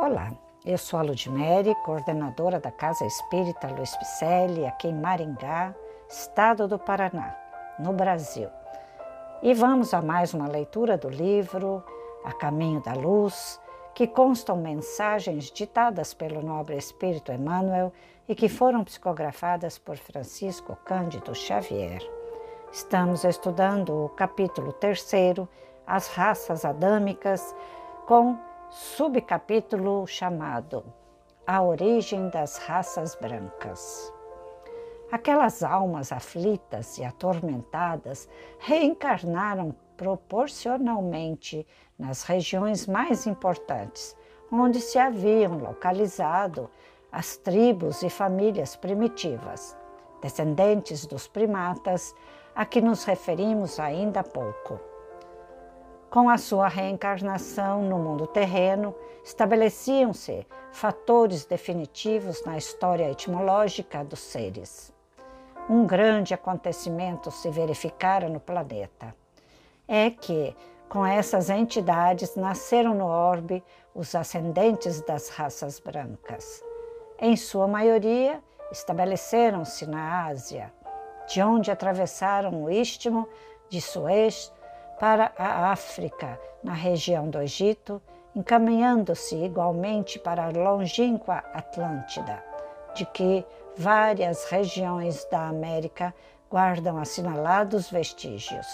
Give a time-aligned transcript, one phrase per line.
[0.00, 0.30] Olá,
[0.64, 5.74] eu sou a Ludmere, coordenadora da Casa Espírita Luiz Picelli, aqui em Maringá,
[6.08, 7.36] estado do Paraná,
[7.80, 8.48] no Brasil.
[9.42, 11.82] E vamos a mais uma leitura do livro
[12.24, 13.60] A Caminho da Luz,
[13.92, 17.92] que constam mensagens ditadas pelo nobre Espírito Emmanuel
[18.28, 22.08] e que foram psicografadas por Francisco Cândido Xavier.
[22.70, 25.48] Estamos estudando o capítulo terceiro,
[25.84, 27.52] As Raças Adâmicas,
[28.06, 28.38] com
[28.70, 30.84] subcapítulo chamado
[31.46, 34.12] A Origem das Raças Brancas.
[35.10, 41.66] Aquelas almas aflitas e atormentadas reencarnaram proporcionalmente
[41.98, 44.14] nas regiões mais importantes,
[44.52, 46.68] onde se haviam localizado
[47.10, 49.74] as tribos e famílias primitivas,
[50.20, 52.14] descendentes dos primatas,
[52.54, 54.78] a que nos referimos ainda há pouco.
[56.10, 64.90] Com a sua reencarnação no mundo terreno, estabeleciam-se fatores definitivos na história etimológica dos seres.
[65.68, 69.14] Um grande acontecimento se verificara no planeta.
[69.86, 70.56] É que,
[70.88, 73.62] com essas entidades, nasceram no orbe
[73.94, 76.64] os ascendentes das raças brancas.
[77.18, 80.72] Em sua maioria, estabeleceram-se na Ásia,
[81.28, 83.28] de onde atravessaram o istmo
[83.68, 84.50] de Suez
[84.98, 88.02] para a África, na região do Egito,
[88.34, 92.42] encaminhando-se igualmente para a longínqua Atlântida,
[92.94, 93.44] de que
[93.76, 96.14] várias regiões da América
[96.50, 98.66] guardam assinalados vestígios.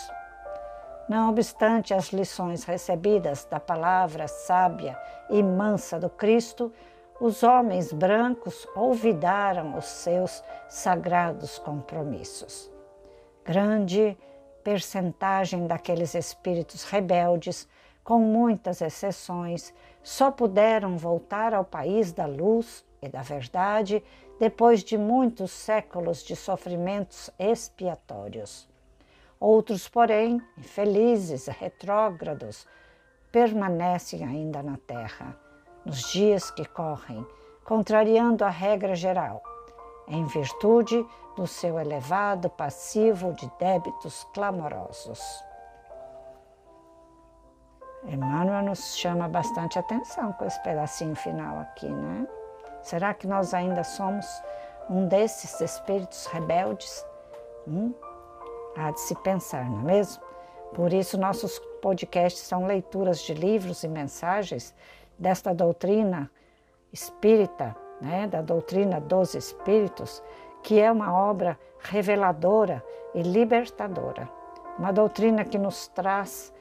[1.09, 6.73] Não obstante as lições recebidas da palavra sábia e mansa do Cristo,
[7.21, 12.71] os homens brancos olvidaram os seus sagrados compromissos.
[13.45, 14.17] Grande
[14.65, 17.69] percentagem daqueles espíritos rebeldes,
[18.03, 24.03] com muitas exceções, só puderam voltar ao país da luz e da verdade
[24.41, 28.69] depois de muitos séculos de sofrimentos expiatórios.
[29.39, 32.67] Outros, porém, infelizes, retrógrados,
[33.31, 35.39] permanecem ainda na terra,
[35.85, 37.25] nos dias que correm,
[37.63, 39.43] contrariando a regra geral
[40.09, 41.05] em virtude
[41.37, 45.21] do seu elevado passivo de débitos clamorosos.
[48.05, 52.27] Emmanuel nos chama bastante atenção com esse pedacinho final aqui, né?
[52.83, 54.27] Será que nós ainda somos
[54.91, 57.05] um desses espíritos rebeldes?
[57.67, 57.95] Hum?
[58.77, 60.23] Há de se pensar, não é mesmo?
[60.75, 64.75] Por isso, nossos podcasts são leituras de livros e mensagens
[65.19, 66.31] desta doutrina
[66.93, 70.23] espírita né, da doutrina dos Espíritos,
[70.65, 74.29] que é uma obra reveladora e libertadora.
[74.77, 76.53] Uma doutrina que nos traz